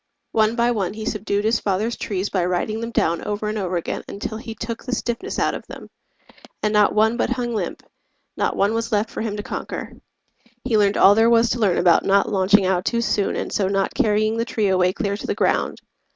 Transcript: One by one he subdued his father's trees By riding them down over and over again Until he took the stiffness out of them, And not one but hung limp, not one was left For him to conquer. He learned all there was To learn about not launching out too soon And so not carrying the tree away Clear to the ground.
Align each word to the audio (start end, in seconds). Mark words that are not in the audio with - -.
One 0.31 0.55
by 0.55 0.71
one 0.71 0.95
he 0.95 1.05
subdued 1.05 1.45
his 1.45 1.59
father's 1.59 1.95
trees 1.95 2.31
By 2.31 2.43
riding 2.45 2.79
them 2.79 2.89
down 2.89 3.23
over 3.23 3.49
and 3.49 3.55
over 3.59 3.77
again 3.77 4.03
Until 4.07 4.39
he 4.39 4.55
took 4.55 4.83
the 4.83 4.95
stiffness 4.95 5.37
out 5.37 5.53
of 5.53 5.67
them, 5.67 5.91
And 6.63 6.73
not 6.73 6.95
one 6.95 7.17
but 7.17 7.29
hung 7.29 7.53
limp, 7.53 7.83
not 8.35 8.55
one 8.55 8.73
was 8.73 8.91
left 8.91 9.11
For 9.11 9.21
him 9.21 9.37
to 9.37 9.43
conquer. 9.43 9.93
He 10.63 10.75
learned 10.75 10.97
all 10.97 11.13
there 11.13 11.29
was 11.29 11.51
To 11.51 11.59
learn 11.59 11.77
about 11.77 12.03
not 12.03 12.27
launching 12.31 12.65
out 12.65 12.83
too 12.83 13.01
soon 13.01 13.35
And 13.35 13.53
so 13.53 13.67
not 13.67 13.93
carrying 13.93 14.37
the 14.37 14.43
tree 14.45 14.69
away 14.69 14.91
Clear 14.91 15.15
to 15.15 15.27
the 15.27 15.35
ground. 15.35 15.81